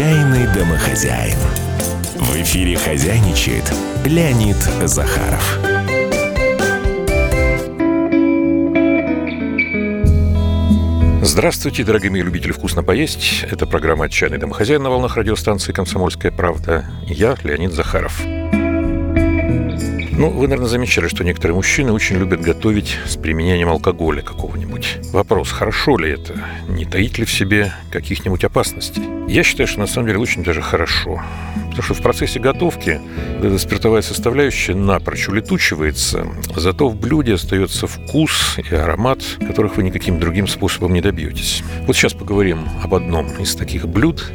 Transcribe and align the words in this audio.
Отчаянный 0.00 0.46
домохозяин. 0.54 1.36
В 2.16 2.34
эфире 2.40 2.78
хозяйничает 2.78 3.70
Леонид 4.06 4.56
Захаров. 4.56 5.58
Здравствуйте, 11.20 11.84
дорогие 11.84 12.10
мои 12.10 12.22
любители 12.22 12.52
вкусно 12.52 12.82
поесть. 12.82 13.44
Это 13.50 13.66
программа 13.66 14.06
«Отчаянный 14.06 14.38
домохозяин» 14.38 14.82
на 14.82 14.88
волнах 14.88 15.18
радиостанции 15.18 15.72
«Комсомольская 15.72 16.32
правда». 16.32 16.86
Я 17.06 17.36
Леонид 17.44 17.74
Захаров. 17.74 18.22
Ну, 20.20 20.28
вы, 20.28 20.48
наверное, 20.48 20.68
замечали, 20.68 21.08
что 21.08 21.24
некоторые 21.24 21.54
мужчины 21.54 21.92
очень 21.92 22.18
любят 22.18 22.42
готовить 22.42 22.98
с 23.06 23.16
применением 23.16 23.70
алкоголя 23.70 24.20
какого-нибудь. 24.20 24.98
Вопрос, 25.12 25.50
хорошо 25.50 25.96
ли 25.96 26.10
это? 26.10 26.34
Не 26.68 26.84
таит 26.84 27.16
ли 27.16 27.24
в 27.24 27.32
себе 27.32 27.72
каких-нибудь 27.90 28.44
опасностей? 28.44 29.02
Я 29.28 29.42
считаю, 29.42 29.66
что 29.66 29.80
на 29.80 29.86
самом 29.86 30.08
деле 30.08 30.18
очень 30.18 30.44
даже 30.44 30.60
хорошо. 30.60 31.22
Потому 31.70 31.82
что 31.82 31.94
в 31.94 32.02
процессе 32.02 32.38
готовки 32.38 33.00
эта 33.38 33.58
спиртовая 33.58 34.02
составляющая 34.02 34.74
напрочь 34.74 35.26
улетучивается, 35.26 36.26
зато 36.54 36.90
в 36.90 36.96
блюде 36.96 37.32
остается 37.32 37.86
вкус 37.86 38.58
и 38.58 38.74
аромат, 38.74 39.20
которых 39.40 39.78
вы 39.78 39.84
никаким 39.84 40.20
другим 40.20 40.48
способом 40.48 40.92
не 40.92 41.00
добьетесь. 41.00 41.62
Вот 41.86 41.96
сейчас 41.96 42.12
поговорим 42.12 42.68
об 42.84 42.94
одном 42.94 43.28
из 43.40 43.54
таких 43.54 43.88
блюд. 43.88 44.30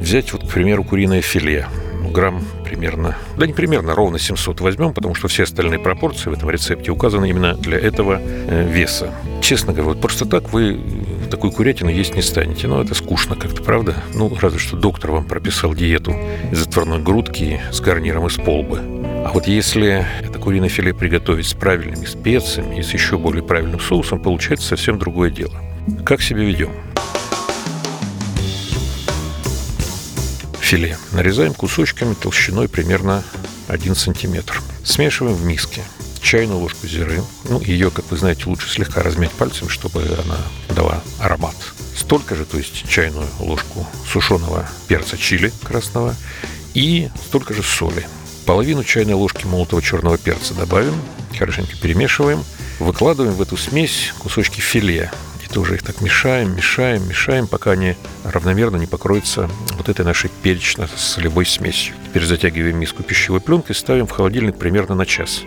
Взять 0.00 0.32
вот, 0.32 0.48
к 0.48 0.50
примеру, 0.50 0.82
куриное 0.82 1.22
филе 1.22 1.68
грамм 2.12 2.42
примерно, 2.64 3.16
да 3.36 3.46
не 3.46 3.52
примерно, 3.52 3.94
ровно 3.94 4.18
700 4.18 4.60
возьмем, 4.60 4.92
потому 4.92 5.14
что 5.14 5.28
все 5.28 5.44
остальные 5.44 5.78
пропорции 5.78 6.30
в 6.30 6.32
этом 6.32 6.50
рецепте 6.50 6.90
указаны 6.90 7.28
именно 7.28 7.54
для 7.54 7.78
этого 7.78 8.20
э, 8.20 8.68
веса. 8.68 9.12
Честно 9.40 9.72
говоря, 9.72 9.90
вот 9.90 10.00
просто 10.00 10.26
так 10.26 10.52
вы 10.52 10.80
такую 11.28 11.52
курятину 11.52 11.90
есть 11.90 12.14
не 12.14 12.22
станете. 12.22 12.66
Но 12.66 12.82
это 12.82 12.94
скучно 12.94 13.36
как-то, 13.36 13.62
правда? 13.62 13.94
Ну, 14.14 14.34
разве 14.40 14.58
что 14.58 14.76
доктор 14.76 15.12
вам 15.12 15.24
прописал 15.24 15.74
диету 15.74 16.16
из 16.50 16.66
отварной 16.66 16.98
грудки 16.98 17.60
с 17.70 17.80
гарниром 17.80 18.26
из 18.26 18.36
полбы. 18.36 18.80
А 19.24 19.30
вот 19.32 19.46
если 19.46 20.06
это 20.22 20.38
куриное 20.38 20.68
филе 20.68 20.94
приготовить 20.94 21.46
с 21.46 21.54
правильными 21.54 22.06
специями 22.06 22.78
и 22.78 22.82
с 22.82 22.92
еще 22.92 23.18
более 23.18 23.42
правильным 23.42 23.80
соусом, 23.80 24.20
получается 24.20 24.68
совсем 24.68 24.98
другое 24.98 25.30
дело. 25.30 25.54
Как 26.04 26.20
себя 26.20 26.40
ведем? 26.40 26.70
Филе. 30.68 30.98
Нарезаем 31.12 31.54
кусочками 31.54 32.12
толщиной 32.12 32.68
примерно 32.68 33.24
1 33.68 33.94
сантиметр. 33.94 34.60
Смешиваем 34.84 35.34
в 35.34 35.42
миске 35.42 35.82
чайную 36.20 36.58
ложку 36.58 36.86
зиры. 36.86 37.22
Ну, 37.44 37.58
ее, 37.62 37.90
как 37.90 38.10
вы 38.10 38.18
знаете, 38.18 38.42
лучше 38.44 38.68
слегка 38.68 39.02
размять 39.02 39.30
пальцем, 39.30 39.70
чтобы 39.70 40.02
она 40.02 40.36
дала 40.76 41.02
аромат. 41.20 41.56
Столько 41.96 42.34
же, 42.34 42.44
то 42.44 42.58
есть 42.58 42.86
чайную 42.86 43.26
ложку 43.38 43.86
сушеного 44.06 44.68
перца 44.88 45.16
чили 45.16 45.54
красного 45.64 46.14
и 46.74 47.08
столько 47.28 47.54
же 47.54 47.62
соли. 47.62 48.06
Половину 48.44 48.84
чайной 48.84 49.14
ложки 49.14 49.46
молотого 49.46 49.80
черного 49.80 50.18
перца 50.18 50.52
добавим, 50.52 51.00
хорошенько 51.38 51.78
перемешиваем, 51.78 52.44
выкладываем 52.78 53.34
в 53.34 53.40
эту 53.40 53.56
смесь 53.56 54.12
кусочки 54.18 54.60
филе 54.60 55.10
тоже 55.48 55.74
их 55.74 55.82
так 55.82 56.00
мешаем, 56.00 56.54
мешаем, 56.56 57.08
мешаем, 57.08 57.46
пока 57.46 57.72
они 57.72 57.96
равномерно 58.24 58.76
не 58.76 58.86
покроются 58.86 59.48
вот 59.76 59.88
этой 59.88 60.04
нашей 60.04 60.30
перечно-солевой 60.42 61.46
смесью. 61.46 61.94
Теперь 62.08 62.24
затягиваем 62.24 62.78
миску 62.78 63.02
пищевой 63.02 63.40
пленкой, 63.40 63.74
ставим 63.74 64.06
в 64.06 64.10
холодильник 64.10 64.56
примерно 64.56 64.94
на 64.94 65.06
час. 65.06 65.42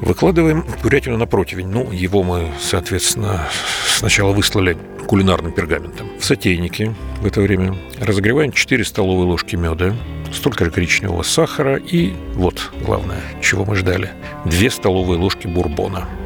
Выкладываем 0.00 0.64
курятину 0.82 1.16
на 1.16 1.26
противень. 1.26 1.68
Ну, 1.68 1.90
его 1.90 2.22
мы, 2.22 2.52
соответственно, 2.60 3.48
сначала 3.86 4.32
выслали 4.32 4.76
кулинарным 5.06 5.52
пергаментом. 5.52 6.10
В 6.18 6.24
сотейнике 6.24 6.94
в 7.20 7.26
это 7.26 7.40
время 7.40 7.76
разогреваем 7.98 8.52
4 8.52 8.84
столовые 8.84 9.26
ложки 9.26 9.56
меда, 9.56 9.96
столько 10.32 10.66
же 10.66 10.70
коричневого 10.70 11.22
сахара 11.22 11.76
и, 11.76 12.12
вот 12.34 12.72
главное, 12.82 13.22
чего 13.40 13.64
мы 13.64 13.76
ждали, 13.76 14.10
2 14.44 14.70
столовые 14.70 15.18
ложки 15.18 15.46
бурбона– 15.46 16.06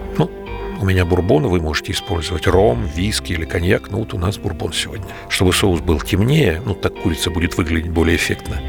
у 0.80 0.84
меня 0.86 1.04
бурбон, 1.04 1.46
вы 1.46 1.60
можете 1.60 1.92
использовать 1.92 2.46
ром, 2.46 2.86
виски 2.86 3.32
или 3.32 3.44
коньяк, 3.44 3.90
но 3.90 3.98
вот 3.98 4.14
у 4.14 4.18
нас 4.18 4.38
бурбон 4.38 4.72
сегодня. 4.72 5.06
Чтобы 5.28 5.52
соус 5.52 5.80
был 5.80 6.00
темнее, 6.00 6.62
ну 6.64 6.74
так 6.74 6.94
курица 6.94 7.30
будет 7.30 7.56
выглядеть 7.58 7.90
более 7.90 8.16
эффектно, 8.16 8.60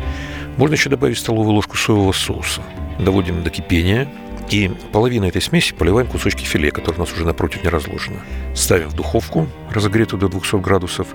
можно 0.58 0.74
еще 0.74 0.90
добавить 0.90 1.18
столовую 1.18 1.54
ложку 1.54 1.78
соевого 1.78 2.12
соуса. 2.12 2.62
Доводим 3.00 3.44
до 3.44 3.50
кипения, 3.50 4.10
и 4.52 4.70
половину 4.92 5.28
этой 5.28 5.42
смеси 5.42 5.74
поливаем 5.74 6.08
кусочки 6.08 6.44
филе, 6.44 6.72
которые 6.72 6.98
у 6.98 7.06
нас 7.06 7.14
уже 7.14 7.26
напротив 7.26 7.64
не 7.64 7.70
разложено. 7.70 8.18
Ставим 8.54 8.90
в 8.90 8.94
духовку, 8.94 9.48
разогретую 9.72 10.20
до 10.20 10.28
200 10.28 10.62
градусов. 10.62 11.08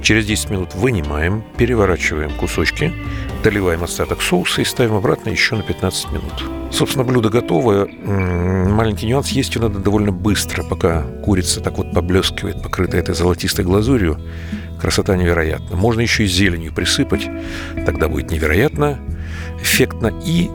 Через 0.00 0.26
10 0.26 0.50
минут 0.50 0.74
вынимаем, 0.74 1.42
переворачиваем 1.56 2.30
кусочки, 2.30 2.92
доливаем 3.42 3.82
остаток 3.82 4.22
соуса 4.22 4.62
и 4.62 4.64
ставим 4.64 4.94
обратно 4.94 5.30
еще 5.30 5.56
на 5.56 5.62
15 5.62 6.12
минут. 6.12 6.44
Собственно, 6.70 7.04
блюдо 7.04 7.30
готово. 7.30 7.88
Маленький 7.88 9.06
нюанс. 9.06 9.30
Есть 9.30 9.56
ее 9.56 9.62
надо 9.62 9.80
довольно 9.80 10.12
быстро, 10.12 10.62
пока 10.62 11.02
курица 11.24 11.60
так 11.60 11.78
вот 11.78 11.92
поблескивает, 11.92 12.62
покрытая 12.62 13.00
этой 13.00 13.14
золотистой 13.14 13.64
глазурью. 13.64 14.20
Красота 14.80 15.16
невероятна. 15.16 15.76
Можно 15.76 16.02
еще 16.02 16.24
и 16.24 16.26
зеленью 16.28 16.72
присыпать. 16.72 17.28
Тогда 17.84 18.08
будет 18.08 18.30
невероятно 18.30 19.00
эффектно. 19.60 20.12
И 20.24 20.48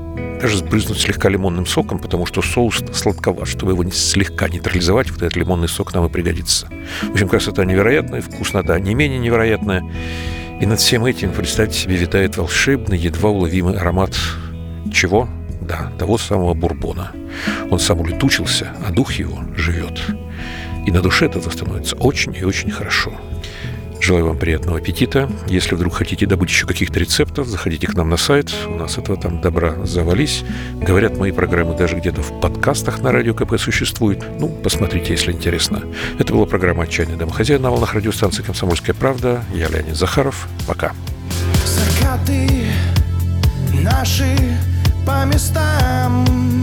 даже 0.44 0.58
сбрызнуть 0.58 1.00
слегка 1.00 1.30
лимонным 1.30 1.66
соком, 1.66 2.00
потому 2.00 2.26
что 2.26 2.42
соус 2.42 2.84
сладковат. 2.92 3.48
Чтобы 3.48 3.72
его 3.72 3.90
слегка 3.92 4.50
нейтрализовать, 4.50 5.10
вот 5.10 5.22
этот 5.22 5.38
лимонный 5.38 5.70
сок 5.70 5.94
нам 5.94 6.06
и 6.06 6.10
пригодится. 6.10 6.68
В 7.02 7.12
общем, 7.12 7.30
красота 7.30 7.64
невероятная, 7.64 8.22
вкуснота 8.22 8.78
не 8.78 8.94
менее 8.94 9.20
невероятная. 9.20 9.90
И 10.60 10.66
над 10.66 10.82
всем 10.82 11.06
этим, 11.06 11.32
представьте 11.32 11.80
себе, 11.80 11.96
витает 11.96 12.36
волшебный, 12.36 12.98
едва 12.98 13.30
уловимый 13.30 13.78
аромат 13.78 14.14
чего? 14.92 15.30
Да, 15.62 15.94
того 15.98 16.18
самого 16.18 16.54
бурбона. 16.54 17.14
Он 17.70 17.80
сам 17.80 18.02
улетучился, 18.02 18.74
а 18.86 18.92
дух 18.92 19.14
его 19.14 19.46
живет. 19.56 20.02
И 20.86 20.92
на 20.92 21.02
душе 21.02 21.28
это 21.28 21.40
становится 21.50 21.96
очень 21.96 22.36
и 22.36 22.44
очень 22.44 22.70
хорошо. 22.70 23.14
Желаю 24.04 24.26
вам 24.26 24.38
приятного 24.38 24.80
аппетита. 24.80 25.32
Если 25.48 25.76
вдруг 25.76 25.94
хотите 25.94 26.26
добыть 26.26 26.50
еще 26.50 26.68
каких-то 26.68 27.00
рецептов, 27.00 27.48
заходите 27.48 27.88
к 27.88 27.94
нам 27.94 28.10
на 28.10 28.18
сайт. 28.18 28.54
У 28.68 28.76
нас 28.76 28.98
этого 28.98 29.18
там 29.18 29.40
добра 29.40 29.86
завались. 29.86 30.44
Говорят, 30.74 31.18
мои 31.18 31.32
программы 31.32 31.74
даже 31.78 31.96
где-то 31.96 32.22
в 32.22 32.42
подкастах 32.42 33.00
на 33.02 33.14
Радио 33.14 33.34
КП 33.34 33.58
существуют. 33.58 34.22
Ну, 34.42 34.50
посмотрите, 34.50 35.14
если 35.14 35.32
интересно. 35.32 35.84
Это 36.20 36.34
была 36.34 36.46
программа 36.46 36.84
«Отчаянный 36.84 37.16
домохозяин» 37.16 37.62
на 37.62 37.72
волнах 37.72 37.94
радиостанции 37.94 38.44
«Комсомольская 38.44 38.94
правда». 38.94 39.46
Я 39.56 39.70
Леонид 39.70 39.96
Захаров. 39.96 40.50
Пока. 40.68 40.92
Наши 43.72 44.36
по 45.06 45.24
местам 45.26 46.63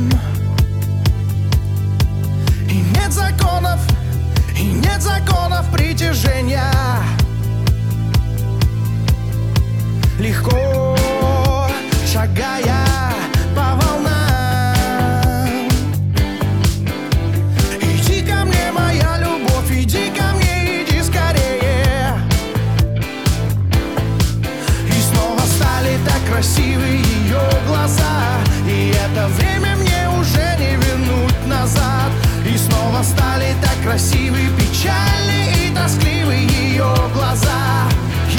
красивы, 33.91 34.39
печальны 34.56 35.67
и 35.67 35.75
тоскливы 35.75 36.34
ее 36.34 36.95
глаза, 37.12 37.89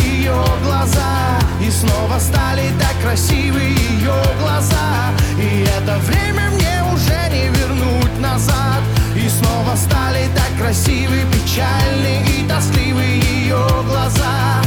ее 0.02 0.46
глаза. 0.64 1.40
И 1.60 1.70
снова 1.70 2.20
стали 2.20 2.70
так 2.80 2.96
красивы 3.04 3.60
ее 3.60 4.16
глаза, 4.40 5.12
и 5.38 5.68
это 5.78 5.98
время 6.08 6.52
мне 6.52 6.82
уже 6.94 7.20
не 7.30 7.50
вернуть 7.50 8.18
назад. 8.22 8.82
И 9.14 9.28
снова 9.28 9.76
стали 9.76 10.30
так 10.34 10.58
красивы, 10.58 11.26
печальные 11.34 12.24
и 12.28 12.48
тоскливые 12.48 13.20
ее 13.20 13.68
глаза, 13.90 14.62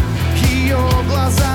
ее 0.53 0.79
глаза. 1.09 1.54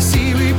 See. 0.00 0.49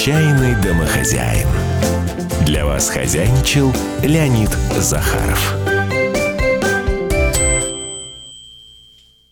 Отчаянный 0.00 0.54
домохозяин. 0.62 1.46
Для 2.46 2.64
вас 2.64 2.88
хозяйничал 2.88 3.70
Леонид 4.02 4.48
Захаров. 4.78 5.54